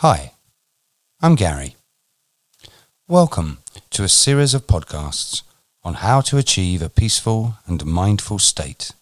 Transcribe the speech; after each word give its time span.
Hi, 0.00 0.32
I'm 1.20 1.34
Gary. 1.34 1.76
Welcome 3.06 3.58
to 3.90 4.02
a 4.02 4.08
series 4.08 4.54
of 4.54 4.66
podcasts 4.66 5.42
on 5.84 5.92
how 6.00 6.22
to 6.22 6.38
achieve 6.38 6.80
a 6.80 6.88
peaceful 6.88 7.56
and 7.66 7.84
mindful 7.84 8.38
state 8.38 8.92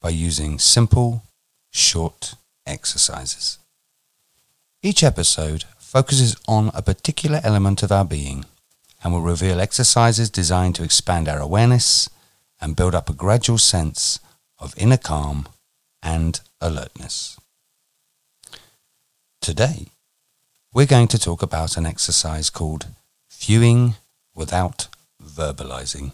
by 0.00 0.10
using 0.10 0.60
simple, 0.60 1.24
short 1.72 2.36
exercises. 2.64 3.58
Each 4.80 5.02
episode 5.02 5.64
focuses 5.76 6.36
on 6.46 6.70
a 6.72 6.82
particular 6.82 7.40
element 7.42 7.82
of 7.82 7.90
our 7.90 8.04
being 8.04 8.44
and 9.02 9.12
will 9.12 9.22
reveal 9.22 9.60
exercises 9.60 10.30
designed 10.30 10.76
to 10.76 10.84
expand 10.84 11.28
our 11.28 11.40
awareness 11.40 12.08
and 12.60 12.76
build 12.76 12.94
up 12.94 13.10
a 13.10 13.12
gradual 13.12 13.58
sense 13.58 14.20
of 14.60 14.72
inner 14.78 14.98
calm 14.98 15.48
and 16.00 16.42
alertness. 16.60 17.40
Today, 19.40 19.88
we're 20.74 20.86
going 20.86 21.08
to 21.08 21.18
talk 21.18 21.42
about 21.42 21.76
an 21.76 21.84
exercise 21.84 22.48
called 22.48 22.86
viewing 23.30 23.94
without 24.34 24.88
verbalizing. 25.22 26.12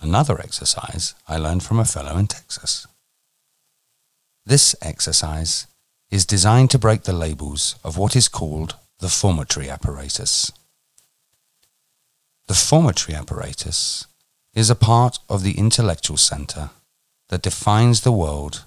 Another 0.00 0.40
exercise 0.40 1.14
I 1.28 1.36
learned 1.36 1.62
from 1.62 1.78
a 1.78 1.84
fellow 1.84 2.16
in 2.16 2.26
Texas. 2.26 2.86
This 4.44 4.74
exercise 4.82 5.66
is 6.10 6.26
designed 6.26 6.70
to 6.70 6.78
break 6.78 7.02
the 7.02 7.12
labels 7.12 7.76
of 7.84 7.96
what 7.96 8.16
is 8.16 8.28
called 8.28 8.74
the 8.98 9.06
formatory 9.06 9.70
apparatus. 9.70 10.50
The 12.48 12.54
formatory 12.54 13.14
apparatus 13.14 14.06
is 14.52 14.68
a 14.68 14.74
part 14.74 15.20
of 15.28 15.44
the 15.44 15.58
intellectual 15.58 16.16
center 16.16 16.70
that 17.28 17.42
defines 17.42 18.00
the 18.00 18.12
world 18.12 18.64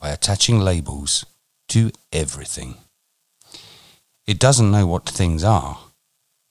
by 0.00 0.08
attaching 0.08 0.58
labels 0.58 1.24
to 1.68 1.92
everything. 2.12 2.78
It 4.28 4.38
doesn't 4.38 4.70
know 4.70 4.86
what 4.86 5.08
things 5.08 5.42
are. 5.42 5.78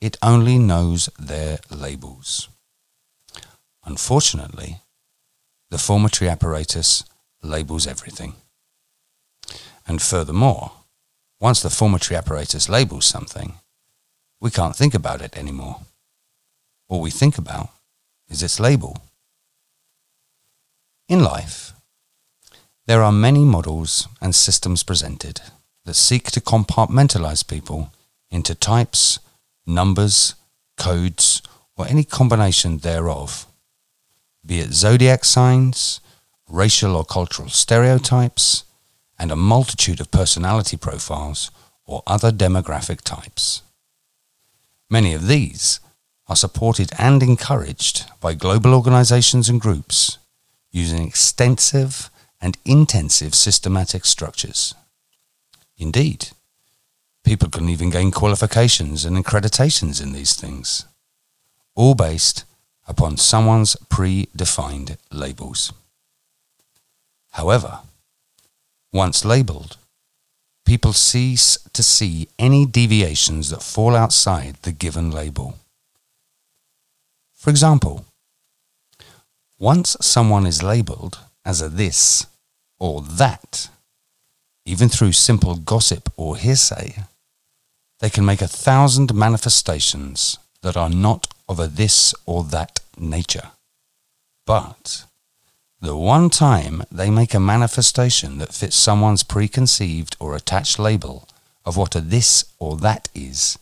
It 0.01 0.17
only 0.23 0.57
knows 0.57 1.11
their 1.19 1.59
labels. 1.69 2.49
Unfortunately, 3.85 4.81
the 5.69 5.77
formatory 5.77 6.27
apparatus 6.27 7.03
labels 7.43 7.85
everything. 7.85 8.33
And 9.85 10.01
furthermore, 10.01 10.71
once 11.39 11.61
the 11.61 11.69
formatory 11.69 12.17
apparatus 12.17 12.67
labels 12.67 13.05
something, 13.05 13.59
we 14.41 14.49
can't 14.49 14.75
think 14.75 14.95
about 14.95 15.21
it 15.21 15.37
anymore. 15.37 15.81
All 16.89 16.99
we 16.99 17.11
think 17.11 17.37
about 17.37 17.69
is 18.27 18.41
its 18.41 18.59
label. 18.59 18.97
In 21.07 21.23
life, 21.23 21.73
there 22.87 23.03
are 23.03 23.11
many 23.11 23.45
models 23.45 24.07
and 24.19 24.33
systems 24.33 24.81
presented 24.81 25.41
that 25.87 25.93
seek 25.95 26.29
to 26.29 26.41
compartmentalize 26.41 27.47
people 27.47 27.93
into 28.29 28.53
types, 28.53 29.19
numbers, 29.65 30.35
codes, 30.75 31.41
or 31.77 31.87
any 31.87 32.03
combination 32.03 32.79
thereof, 32.79 33.47
be 34.45 34.59
it 34.59 34.73
zodiac 34.73 35.23
signs, 35.23 36.01
racial 36.49 36.93
or 36.97 37.05
cultural 37.05 37.47
stereotypes, 37.47 38.65
and 39.17 39.31
a 39.31 39.35
multitude 39.37 40.01
of 40.01 40.11
personality 40.11 40.75
profiles 40.75 41.51
or 41.85 42.03
other 42.05 42.33
demographic 42.33 42.99
types. 43.01 43.61
Many 44.89 45.13
of 45.13 45.27
these 45.27 45.79
are 46.27 46.35
supported 46.35 46.91
and 46.99 47.23
encouraged 47.23 48.11
by 48.19 48.33
global 48.33 48.73
organizations 48.73 49.47
and 49.47 49.61
groups 49.61 50.17
using 50.69 51.07
extensive 51.07 52.09
and 52.41 52.57
intensive 52.65 53.33
systematic 53.33 54.03
structures. 54.03 54.75
Indeed, 55.77 56.29
people 57.23 57.49
can 57.49 57.69
even 57.69 57.89
gain 57.89 58.11
qualifications 58.11 59.05
and 59.05 59.15
accreditations 59.17 60.01
in 60.01 60.13
these 60.13 60.33
things, 60.33 60.85
all 61.75 61.93
based 61.93 62.45
upon 62.87 63.17
someone's 63.17 63.75
predefined 63.89 64.97
labels. 65.11 65.73
However, 67.31 67.81
once 68.91 69.23
labeled, 69.23 69.77
people 70.65 70.93
cease 70.93 71.57
to 71.73 71.83
see 71.83 72.27
any 72.39 72.65
deviations 72.65 73.49
that 73.49 73.61
fall 73.61 73.95
outside 73.95 74.55
the 74.63 74.71
given 74.71 75.11
label. 75.11 75.59
For 77.35 77.51
example, 77.51 78.05
once 79.59 79.95
someone 80.01 80.45
is 80.45 80.63
labeled 80.63 81.19
as 81.45 81.61
a 81.61 81.69
this 81.69 82.25
or 82.79 83.01
that, 83.01 83.69
even 84.67 84.89
through 84.89 85.13
simple 85.13 85.55
gossip 85.55 86.11
or 86.17 86.35
hearsay, 86.35 87.03
they 88.01 88.09
can 88.09 88.25
make 88.25 88.41
a 88.41 88.49
thousand 88.49 89.15
manifestations 89.15 90.37
that 90.61 90.75
are 90.75 90.89
not 90.89 91.33
of 91.47 91.57
a 91.57 91.67
this 91.67 92.13
or 92.25 92.43
that 92.43 92.81
nature. 92.97 93.51
But 94.45 95.05
the 95.79 95.95
one 95.95 96.29
time 96.29 96.83
they 96.91 97.09
make 97.09 97.33
a 97.33 97.39
manifestation 97.39 98.39
that 98.39 98.53
fits 98.53 98.75
someone's 98.75 99.23
preconceived 99.23 100.17
or 100.19 100.35
attached 100.35 100.79
label 100.79 101.29
of 101.63 101.77
what 101.77 101.95
a 101.95 102.01
this 102.01 102.43
or 102.59 102.75
that 102.77 103.07
is, 103.15 103.57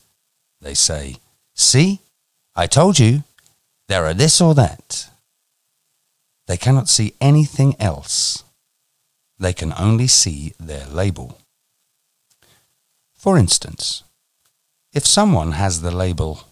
they 0.59 0.73
say, 0.73 1.17
See, 1.53 1.99
I 2.55 2.65
told 2.65 2.97
you, 2.97 3.23
there 3.88 4.05
are 4.05 4.13
this 4.15 4.41
or 4.41 4.55
that. 4.55 5.07
They 6.47 6.57
cannot 6.57 6.89
see 6.89 7.13
anything 7.21 7.75
else 7.79 8.44
they 9.38 9.53
can 9.53 9.73
only 9.78 10.07
see 10.07 10.53
their 10.59 10.85
label. 10.88 11.40
For 13.13 13.38
instance, 13.38 14.03
if 14.94 15.06
someone 15.06 15.53
has 15.53 15.81
the 15.81 15.91
label, 15.91 16.44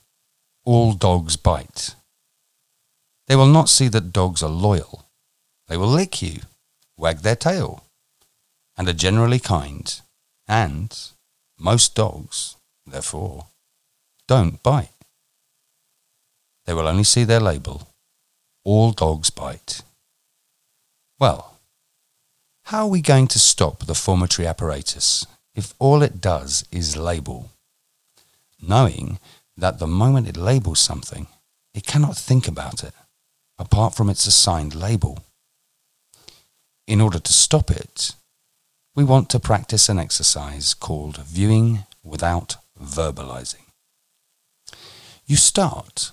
all 0.66 0.94
dogs 0.94 1.38
bite, 1.38 1.96
they 3.28 3.36
will 3.36 3.48
not 3.48 3.70
see 3.70 3.88
that 3.88 4.12
dogs 4.12 4.44
are 4.44 4.50
loyal. 4.50 5.06
They 5.68 5.78
will 5.78 5.88
lick 5.88 6.22
you, 6.22 6.42
wag 6.98 7.20
their 7.20 7.36
tail, 7.36 7.84
and 8.78 8.88
are 8.90 8.94
generally 8.94 9.40
kind, 9.40 10.02
and 10.48 10.98
most 11.58 11.96
dogs, 11.96 12.58
therefore, 12.86 13.48
don't 14.28 14.62
bite. 14.62 14.90
They 16.66 16.74
will 16.74 16.88
only 16.88 17.04
see 17.04 17.24
their 17.24 17.40
label, 17.40 17.88
all 18.66 18.92
dogs 18.92 19.30
bite. 19.30 19.84
Well, 21.20 21.53
how 22.74 22.86
are 22.86 22.90
we 22.90 23.02
going 23.02 23.28
to 23.28 23.38
stop 23.38 23.86
the 23.86 23.94
formatory 23.94 24.48
apparatus 24.50 25.28
if 25.54 25.76
all 25.78 26.02
it 26.02 26.20
does 26.20 26.66
is 26.72 26.98
label? 26.98 27.52
Knowing 28.60 29.20
that 29.56 29.78
the 29.78 29.86
moment 29.86 30.28
it 30.28 30.36
labels 30.36 30.80
something, 30.80 31.28
it 31.76 31.86
cannot 31.86 32.18
think 32.18 32.48
about 32.48 32.84
it 32.84 32.96
apart 33.60 33.94
from 33.94 34.10
its 34.10 34.26
assigned 34.26 34.74
label. 34.74 35.20
In 36.88 37.00
order 37.00 37.20
to 37.20 37.32
stop 37.32 37.70
it, 37.70 38.16
we 38.96 39.04
want 39.04 39.30
to 39.30 39.40
practice 39.40 39.88
an 39.88 40.00
exercise 40.00 40.74
called 40.74 41.18
viewing 41.18 41.84
without 42.04 42.56
verbalizing. 42.84 43.68
You 45.28 45.36
start 45.36 46.12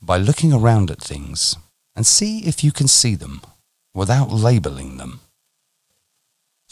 by 0.00 0.18
looking 0.18 0.52
around 0.52 0.92
at 0.92 1.02
things 1.02 1.56
and 1.96 2.06
see 2.06 2.46
if 2.46 2.62
you 2.62 2.70
can 2.70 2.86
see 2.86 3.16
them 3.16 3.40
without 3.92 4.30
labeling 4.30 4.98
them. 4.98 5.18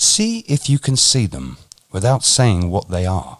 See 0.02 0.40
if 0.48 0.68
you 0.68 0.80
can 0.80 0.96
see 0.96 1.26
them 1.26 1.58
without 1.92 2.24
saying 2.24 2.68
what 2.68 2.88
they 2.88 3.06
are. 3.06 3.38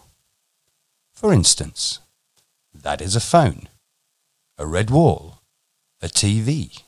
For 1.13 1.33
instance, 1.33 1.99
that 2.73 3.01
is 3.01 3.17
a 3.17 3.19
phone, 3.19 3.67
a 4.57 4.65
red 4.65 4.89
wall, 4.89 5.41
a 6.01 6.07
TV, 6.07 6.81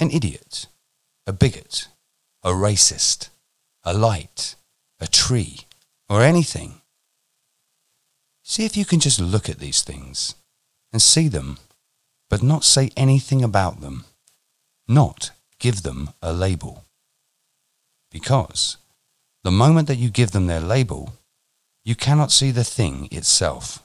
an 0.00 0.10
idiot, 0.10 0.66
a 1.24 1.32
bigot, 1.32 1.86
a 2.42 2.50
racist, 2.50 3.28
a 3.84 3.94
light, 3.94 4.56
a 4.98 5.06
tree, 5.06 5.60
or 6.08 6.20
anything. 6.20 6.80
See 8.42 8.64
if 8.64 8.76
you 8.76 8.84
can 8.84 8.98
just 8.98 9.20
look 9.20 9.48
at 9.48 9.60
these 9.60 9.82
things 9.82 10.34
and 10.92 11.00
see 11.00 11.28
them, 11.28 11.58
but 12.28 12.42
not 12.42 12.64
say 12.64 12.90
anything 12.96 13.44
about 13.44 13.80
them, 13.80 14.04
not 14.88 15.30
give 15.60 15.84
them 15.84 16.10
a 16.20 16.32
label. 16.32 16.84
Because 18.10 18.78
the 19.46 19.52
moment 19.52 19.86
that 19.86 19.94
you 19.94 20.10
give 20.10 20.32
them 20.32 20.48
their 20.48 20.60
label, 20.60 21.12
you 21.84 21.94
cannot 21.94 22.32
see 22.32 22.50
the 22.50 22.64
thing 22.64 23.06
itself. 23.12 23.80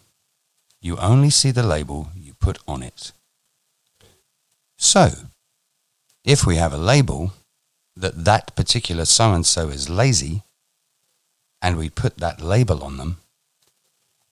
You 0.82 0.98
only 0.98 1.30
see 1.30 1.52
the 1.52 1.62
label 1.62 2.10
you 2.16 2.34
put 2.34 2.58
on 2.68 2.82
it. 2.82 3.12
So, 4.80 5.10
if 6.26 6.48
we 6.48 6.56
have 6.56 6.74
a 6.74 6.80
label 6.80 7.34
that 7.96 8.26
that 8.26 8.56
particular 8.56 9.06
so-and-so 9.06 9.70
is 9.70 9.88
lazy, 9.88 10.42
and 11.62 11.78
we 11.78 11.92
put 11.92 12.18
that 12.18 12.42
label 12.42 12.84
on 12.84 12.98
them, 12.98 13.18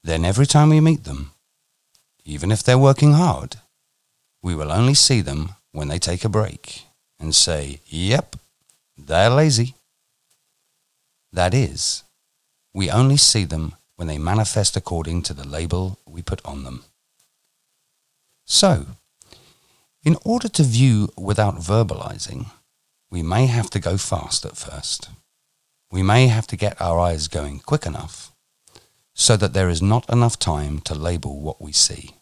then 0.03 0.25
every 0.25 0.47
time 0.47 0.69
we 0.69 0.81
meet 0.81 1.03
them, 1.03 1.33
even 2.25 2.51
if 2.51 2.63
they're 2.63 2.87
working 2.89 3.13
hard, 3.13 3.57
we 4.41 4.55
will 4.55 4.71
only 4.71 4.95
see 4.95 5.21
them 5.21 5.53
when 5.73 5.89
they 5.89 5.99
take 5.99 6.25
a 6.25 6.35
break 6.39 6.85
and 7.19 7.35
say, 7.35 7.81
yep, 7.85 8.35
they're 8.97 9.29
lazy. 9.29 9.75
That 11.31 11.53
is, 11.53 12.03
we 12.73 12.89
only 12.89 13.17
see 13.17 13.45
them 13.45 13.75
when 13.95 14.07
they 14.07 14.17
manifest 14.17 14.75
according 14.75 15.23
to 15.23 15.33
the 15.33 15.47
label 15.47 15.99
we 16.05 16.21
put 16.21 16.43
on 16.45 16.63
them. 16.63 16.83
So, 18.45 18.85
in 20.03 20.17
order 20.23 20.47
to 20.49 20.63
view 20.63 21.09
without 21.17 21.57
verbalizing, 21.57 22.47
we 23.11 23.21
may 23.21 23.47
have 23.47 23.69
to 23.71 23.79
go 23.79 23.97
fast 23.97 24.45
at 24.45 24.57
first. 24.57 25.09
We 25.91 26.03
may 26.03 26.27
have 26.27 26.47
to 26.47 26.55
get 26.55 26.81
our 26.81 26.99
eyes 26.99 27.27
going 27.27 27.59
quick 27.59 27.85
enough 27.85 28.31
so 29.13 29.35
that 29.35 29.53
there 29.53 29.69
is 29.69 29.81
not 29.81 30.09
enough 30.09 30.39
time 30.39 30.79
to 30.81 30.95
label 30.95 31.39
what 31.41 31.61
we 31.61 31.71
see. 31.71 32.15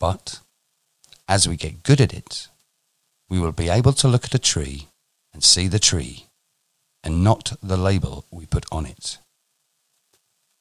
But 0.00 0.40
as 1.28 1.46
we 1.46 1.56
get 1.56 1.84
good 1.84 2.00
at 2.00 2.12
it, 2.12 2.48
we 3.28 3.38
will 3.38 3.52
be 3.52 3.68
able 3.68 3.92
to 3.92 4.08
look 4.08 4.24
at 4.24 4.34
a 4.34 4.38
tree 4.38 4.88
and 5.32 5.44
see 5.44 5.68
the 5.68 5.78
tree 5.78 6.26
and 7.02 7.24
not 7.24 7.52
the 7.62 7.76
label 7.76 8.24
we 8.30 8.46
put 8.46 8.64
on 8.70 8.86
it. 8.86 9.18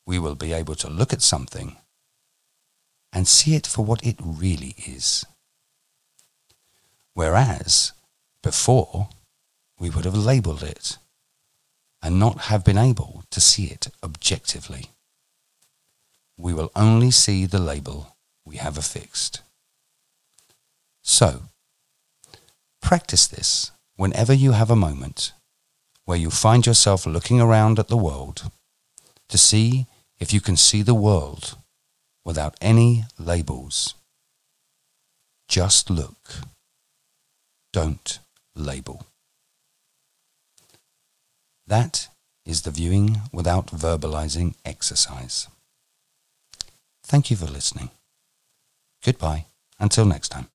We 0.06 0.20
will 0.20 0.36
be 0.36 0.54
able 0.54 0.76
to 0.76 0.90
look 0.90 1.14
at 1.14 1.22
something 1.22 1.78
and 3.12 3.28
see 3.28 3.56
it 3.56 3.68
for 3.68 3.84
what 3.84 4.06
it 4.06 4.16
really 4.22 4.76
is. 4.86 5.26
Whereas 7.14 7.92
before 8.42 9.10
we 9.80 9.90
would 9.90 10.06
have 10.06 10.16
labeled 10.16 10.64
it 10.64 10.98
and 12.02 12.20
not 12.20 12.44
have 12.44 12.64
been 12.64 12.78
able 12.78 13.24
to 13.32 13.42
see 13.42 13.66
it 13.66 13.90
objectively. 14.04 14.92
We 16.38 16.54
will 16.54 16.72
only 16.76 17.12
see 17.12 17.46
the 17.46 17.60
label 17.60 18.16
we 18.46 18.58
have 18.58 18.78
affixed. 18.78 19.42
So, 21.02 21.44
practice 22.82 23.28
this 23.28 23.72
whenever 23.98 24.34
you 24.34 24.54
have 24.54 24.72
a 24.72 24.76
moment 24.76 25.34
where 26.10 26.18
you 26.18 26.32
find 26.32 26.66
yourself 26.66 27.06
looking 27.06 27.40
around 27.40 27.78
at 27.78 27.88
the 27.88 27.96
world 27.96 28.50
to 29.28 29.38
see 29.38 29.86
if 30.20 30.34
you 30.34 30.42
can 30.42 30.58
see 30.58 30.82
the 30.82 30.96
world 30.96 31.56
without 32.26 32.56
any 32.60 33.04
labels. 33.20 33.94
Just 35.48 35.92
look. 35.92 36.42
Don't 37.72 38.18
label. 38.56 39.06
That 41.68 42.08
is 42.44 42.64
the 42.64 42.72
viewing 42.72 43.22
without 43.32 43.68
verbalizing 43.68 44.56
exercise. 44.66 45.48
Thank 47.04 47.30
you 47.30 47.38
for 47.38 47.46
listening. 47.46 47.92
Goodbye 49.06 49.46
until 49.80 50.06
next 50.06 50.30
time. 50.30 50.48